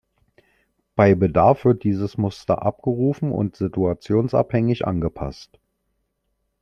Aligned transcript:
Bei 0.95 1.13
Bedarf 1.13 1.63
wird 1.63 1.83
dieses 1.83 2.17
Muster 2.17 2.63
abgerufen 2.63 3.31
und 3.31 3.55
situationsabhängig 3.55 4.87
angepasst. 4.87 5.59